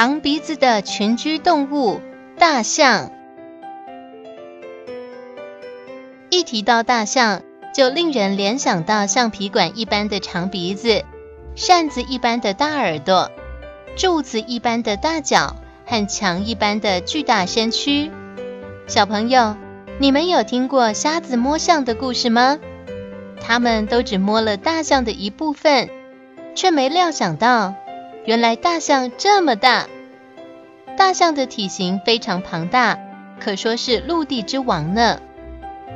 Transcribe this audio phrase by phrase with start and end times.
[0.00, 2.00] 长鼻子的群居动物——
[2.40, 3.10] 大象。
[6.30, 7.42] 一提到大象，
[7.74, 11.04] 就令人联想到橡皮管一般的长鼻子、
[11.54, 13.30] 扇子一般的大耳朵、
[13.94, 18.10] 柱子一般的大脚和墙一般的巨大身躯。
[18.86, 19.54] 小朋友，
[19.98, 22.58] 你们有听过瞎子摸象的故事吗？
[23.38, 25.90] 他们都只摸了大象的一部分，
[26.54, 27.74] 却没料想到。
[28.26, 29.88] 原来大象这么大，
[30.96, 32.98] 大象的体型非常庞大，
[33.40, 35.20] 可说是陆地之王呢。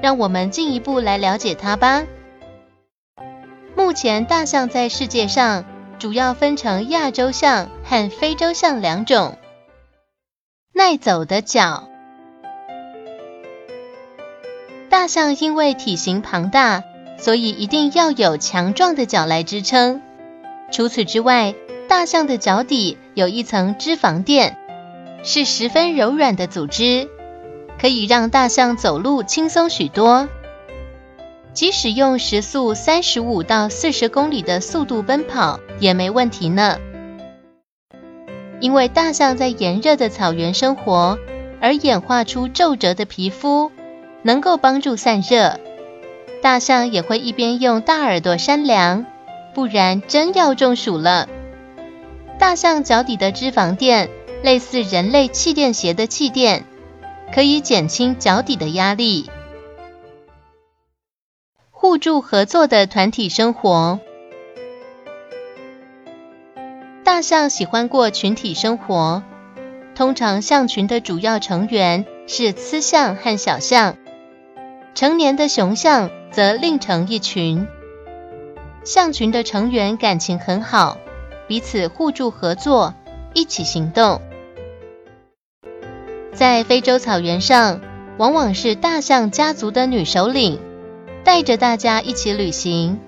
[0.02, 2.04] 让我们进一步来了解它吧。
[3.76, 5.64] 目前大象在世界上
[5.98, 9.38] 主要分成亚洲象和非洲象两种。
[10.72, 11.88] 耐走的脚，
[14.88, 16.82] 大象因为体型庞大，
[17.16, 20.02] 所以一定要有强壮的脚来支撑。
[20.72, 21.54] 除此之外，
[21.94, 24.56] 大象的脚底有一层脂肪垫，
[25.22, 27.08] 是十分柔软的组织，
[27.80, 30.28] 可以让大象走路轻松许多。
[31.52, 36.78] 即使用时速三十五到四十公里的速度奔跑也没问题呢。
[38.58, 41.16] 因为大象在炎热的草原生活，
[41.60, 43.70] 而演化出皱褶的皮肤，
[44.22, 45.60] 能够帮助散热。
[46.42, 49.06] 大象也会一边用大耳朵扇凉，
[49.54, 51.28] 不然真要中暑了。
[52.38, 54.10] 大象脚底的脂肪垫
[54.42, 56.64] 类似人类气垫鞋的气垫，
[57.32, 59.30] 可以减轻脚底的压力。
[61.70, 64.00] 互助合作的团体生活，
[67.04, 69.22] 大象喜欢过群体生活。
[69.94, 73.96] 通常象群的主要成员是雌象和小象，
[74.94, 77.66] 成年的雄象则另成一群。
[78.84, 80.98] 象群的成员感情很好。
[81.46, 82.94] 彼此互助合作，
[83.34, 84.20] 一起行动。
[86.32, 87.80] 在非洲草原上，
[88.16, 90.58] 往往是大象家族的女首领
[91.22, 92.98] 带着大家一起旅行。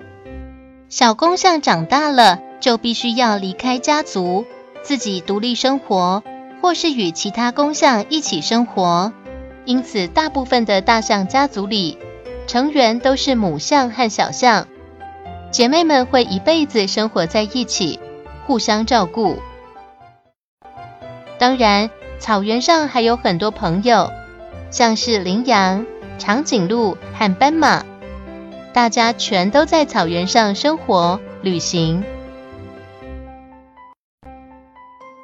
[0.89, 4.45] 小公象长大了，就必须要离开家族，
[4.83, 6.23] 自己独立生活，
[6.61, 9.11] 或是与其他公象一起生活。
[9.65, 11.97] 因此，大部分的大象家族里，
[12.47, 14.67] 成员都是母象和小象，
[15.51, 17.99] 姐妹们会一辈子生活在一起。
[18.47, 19.37] 互相照顾。
[21.37, 24.11] 当然，草原上还有很多朋友，
[24.71, 25.85] 像是羚羊、
[26.17, 27.85] 长颈鹿和斑马，
[28.73, 32.03] 大家全都在草原上生活、旅行。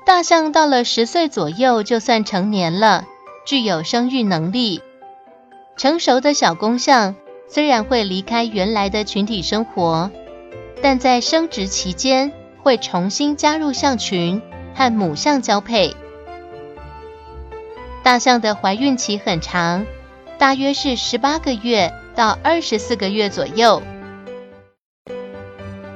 [0.05, 3.05] 大象到了十岁左右就算成年了，
[3.45, 4.81] 具有生育能力。
[5.77, 7.15] 成熟的小公象
[7.47, 10.11] 虽然会离开原来的群体生活，
[10.81, 12.33] 但在生殖期间。
[12.63, 14.41] 会重新加入象群
[14.73, 15.95] 和母象交配。
[18.01, 19.85] 大象的怀孕期很长，
[20.37, 23.81] 大约是十八个月到二十四个月左右。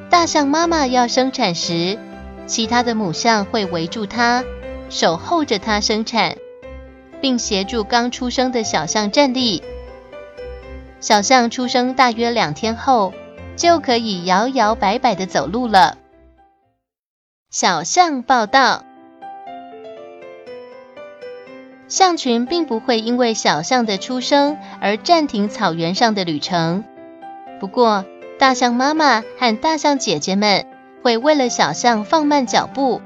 [0.09, 1.97] 大象妈妈要生产时，
[2.45, 4.43] 其他的母象会围住它，
[4.89, 6.37] 守候着它生产，
[7.21, 9.63] 并协助刚出生的小象站立。
[10.99, 13.13] 小象出生大约两天后，
[13.55, 15.97] 就可以摇摇摆摆的走路了。
[17.49, 18.83] 小象报道：
[21.87, 26.83] 象群并不会因为小象的出生而暂停草原上的旅程。
[27.61, 28.03] 不过，
[28.37, 30.65] 大象妈妈和大象姐姐们
[31.01, 33.01] 会为了小象放慢脚步，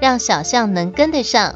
[0.00, 1.54] 让小象能跟得上。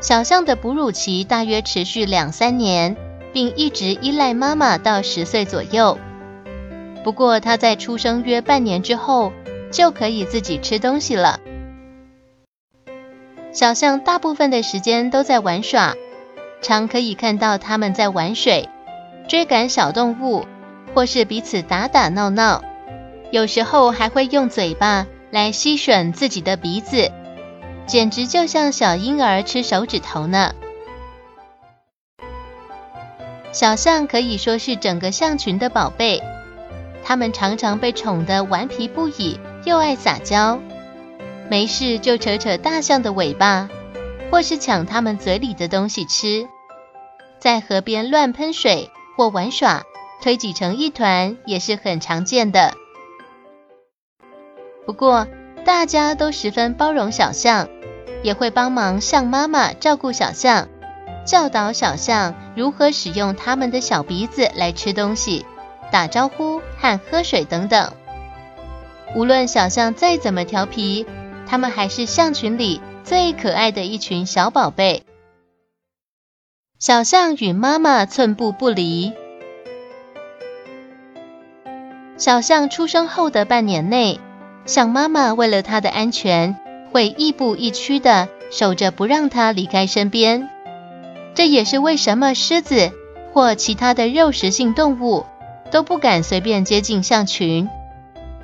[0.00, 2.96] 小象的哺乳期大约持续两三年，
[3.32, 5.98] 并一直依赖妈妈到十岁左右。
[7.02, 9.32] 不过，它在出生约半年之后。
[9.70, 11.40] 就可以自己吃东西了。
[13.52, 15.94] 小象大部分的时间都在玩耍，
[16.60, 18.68] 常可以看到它们在玩水、
[19.28, 20.46] 追赶小动物，
[20.94, 22.62] 或是彼此打打闹闹。
[23.30, 27.10] 有时候还会用嘴巴来吸吮自己的鼻子，
[27.86, 30.54] 简直就像小婴儿吃手指头呢。
[33.52, 36.22] 小象可以说是整个象群的宝贝，
[37.02, 39.40] 它们常常被宠得顽皮不已。
[39.66, 40.60] 又爱撒娇，
[41.50, 43.68] 没事就扯扯大象的尾巴，
[44.30, 46.46] 或是抢它们嘴里的东西吃，
[47.40, 49.82] 在河边乱喷水或玩耍，
[50.22, 52.74] 推挤成一团也是很常见的。
[54.86, 55.26] 不过，
[55.64, 57.68] 大家都十分包容小象，
[58.22, 60.68] 也会帮忙象妈妈照顾小象，
[61.26, 65.44] 教导小象如何使用它们的小鼻子来吃东西、
[65.90, 67.92] 打招呼和喝水等等。
[69.16, 71.06] 无论小象再怎么调皮，
[71.46, 75.04] 它们还是象群里最可爱的一群小宝贝。
[76.78, 79.14] 小象与妈妈寸步不离。
[82.18, 84.20] 小象出生后的半年内。
[84.66, 86.56] 象妈妈为了它的安全，
[86.92, 90.50] 会亦步亦趋的守着，不让它离开身边。
[91.34, 92.90] 这也是为什么狮子
[93.32, 95.24] 或其他的肉食性动物
[95.70, 97.68] 都不敢随便接近象群，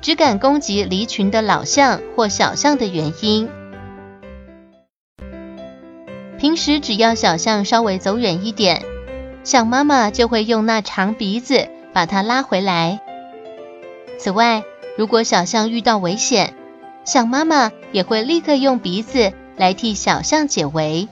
[0.03, 3.49] 只敢攻击离群的老象或小象的原因。
[6.37, 8.83] 平时只要小象稍微走远一点，
[9.45, 12.99] 象妈妈就会用那长鼻子把它拉回来。
[14.19, 14.63] 此外，
[14.97, 16.53] 如果小象遇到危险，
[17.05, 21.07] 象妈妈也会立刻用鼻子来替小象解围。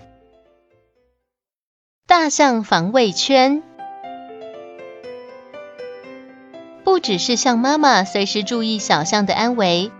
[2.06, 3.64] 大象防卫圈，
[7.02, 9.92] 只是象妈妈随时注意小象的安危，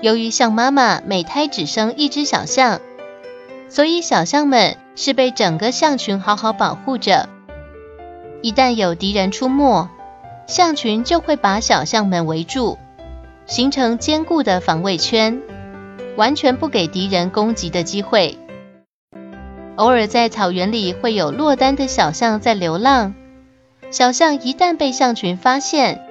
[0.00, 2.80] 由于象妈妈每胎只生一只小象，
[3.68, 7.28] 所以小象们是被整个象群好好保护着。
[8.42, 9.88] 一旦有敌人出没，
[10.46, 12.78] 象群就会把小象们围住。
[13.46, 15.40] 形成坚固的防卫圈，
[16.16, 18.38] 完全不给敌人攻击的机会。
[19.76, 23.14] 偶尔在草原里会有落单的小象在流浪，
[23.92, 26.05] 小象一旦被象群发现，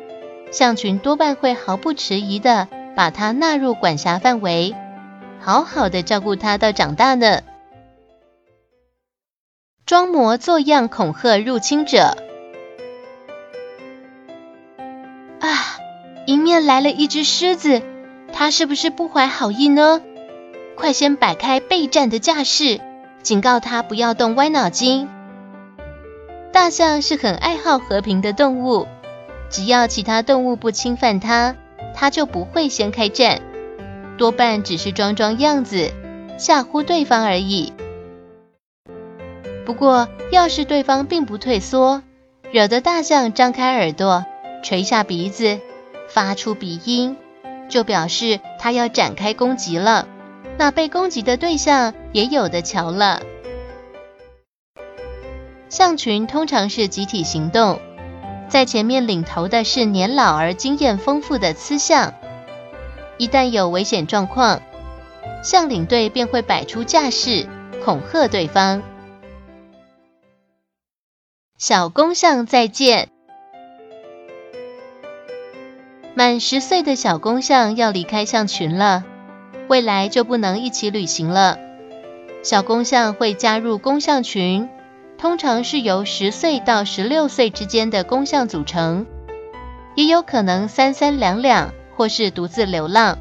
[0.52, 4.76] 象群多半会毫不迟疑的把它纳入管辖范围，
[5.40, 7.42] 好好的照顾它到长大呢。
[9.86, 12.18] 装模作样恐吓入侵者
[15.40, 15.78] 啊。
[16.28, 17.84] 迎面来了一只狮子，
[18.34, 20.02] 它是不是不怀好意呢？
[20.76, 22.82] 快先摆开备战的架势，
[23.22, 25.08] 警告它不要动歪脑筋。
[26.52, 28.88] 大象是很爱好和平的动物，
[29.50, 31.56] 只要其他动物不侵犯它，
[31.94, 33.42] 它就不会先开战，
[34.18, 35.92] 多半只是装装样子，
[36.38, 37.74] 吓唬对方而已。
[39.66, 42.02] 不过，要是对方并不退缩，
[42.52, 44.26] 惹得大象张开耳朵，
[44.64, 45.60] 垂下鼻子。
[46.08, 47.18] 发出鼻音，
[47.68, 50.08] 就表示它要展开攻击了。
[50.58, 53.24] 那被攻击的对象也有的瞧了。
[55.68, 57.80] 象群通常是集体行动，
[58.48, 62.14] 在前面领头的是年老而经验丰富的雌象。
[63.18, 64.62] 一旦有危险状况，
[65.44, 67.48] 象领队便会摆出架势，
[67.84, 68.84] 恐吓对方。
[71.58, 73.10] 小公象再见。
[76.14, 79.04] 满十岁的小公象要离开象群了，
[79.68, 81.58] 未来就不能一起旅行了。
[82.44, 84.70] 小公象会加入公象群，
[85.18, 89.06] 通常是由十岁到十六岁之间的公象组成，
[89.96, 93.18] 也有可能三三两两或是独自流浪。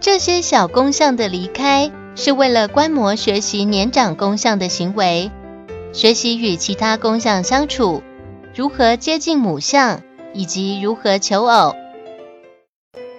[0.00, 5.30] 这些小公象的离开是为了观摩学习年长公象的行为，
[5.92, 8.02] 学习与其他公象相处，
[8.54, 10.02] 如何接近母象，
[10.32, 11.74] 以及如何求偶。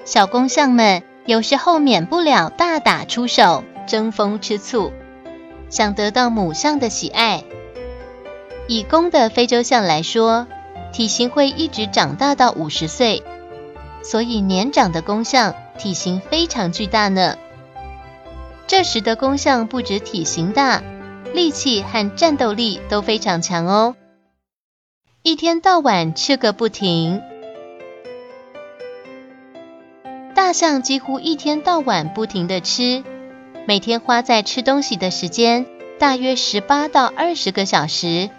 [0.03, 4.91] 小公象们有时候免不了大打出手、争风吃醋，
[5.69, 7.43] 想得到母象的喜爱。
[8.71, 10.47] 以公的非洲象来说，
[10.93, 13.21] 体型会一直长大到五十岁，
[14.01, 17.35] 所以年长的公象体型非常巨大呢。
[18.67, 20.81] 这时的公象不止体型大，
[21.33, 23.97] 力气和战斗力都非常强哦，
[25.21, 27.21] 一天到晚吃个不停。
[30.33, 33.03] 大象几乎一天到晚不停的吃，
[33.67, 35.65] 每天花在吃东西的时间
[35.99, 38.29] 大约十八到二十个小时，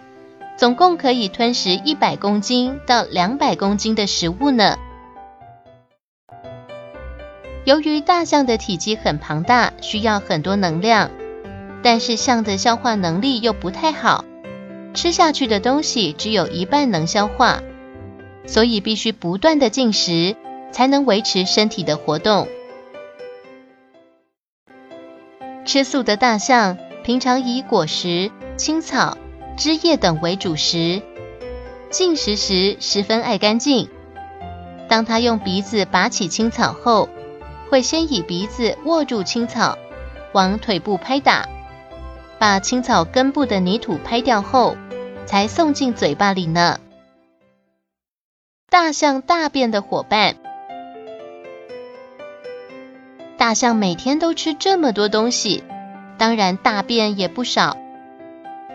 [0.56, 4.76] 总共可以吞食一百公斤到两百公斤的食物呢。
[7.64, 11.10] 由于大象的体积很庞大，需要很多能量，
[11.82, 14.24] 但是象的消化能力又不太好，
[14.94, 17.62] 吃下去的东西只有一半能消化，
[18.46, 20.36] 所以必须不断的进食。
[20.72, 22.48] 才能维持身体的活动。
[25.66, 29.18] 吃素的大象平常以果实、青草、
[29.56, 31.02] 枝叶等为主食，
[31.90, 33.88] 进食时十分爱干净。
[34.88, 37.08] 当它用鼻子拔起青草后，
[37.70, 39.78] 会先以鼻子握住青草，
[40.32, 41.48] 往腿部拍打，
[42.38, 44.76] 把青草根部的泥土拍掉后，
[45.26, 46.78] 才送进嘴巴里呢。
[48.68, 50.36] 大象大便的伙伴，
[53.36, 55.62] 大象每天都吃这么多东西，
[56.18, 57.76] 当然大便也不少。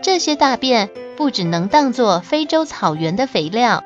[0.00, 3.84] 这些大便不只能当作非洲草原的肥料，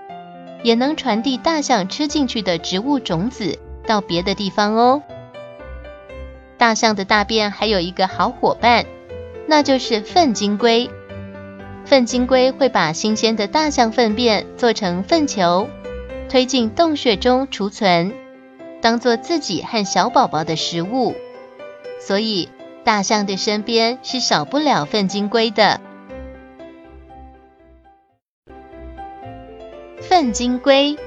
[0.63, 5.03] 也能传递大象吃进去的植物种子到别的地方哦。
[6.59, 8.85] 大象的大便还有一个好伙伴，
[9.49, 10.91] 那就是粪金龟。
[11.85, 15.69] 粪金龟会把新鲜的大象粪便做成粪球，
[16.29, 18.15] 推进洞穴中储存，
[18.81, 21.17] 当做自己和小宝宝的食物。
[21.99, 22.49] 所以
[22.85, 25.81] 大象的身边是少不了粪金龟的。
[30.13, 30.99] 粪金龟，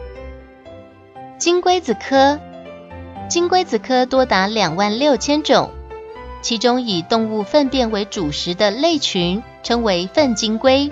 [1.37, 2.39] 金龟子科，
[3.29, 5.69] 金龟子科多达两万六千种，
[6.41, 10.91] 其中以动物粪便为主食的类群称为粪金龟，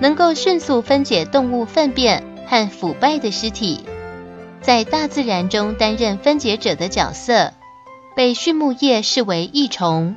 [0.00, 3.86] 能够迅速分解动物粪便和腐败的尸体，
[4.60, 7.54] 在大自然中担任分解者的角色，
[8.14, 10.16] 被畜牧业视为益虫。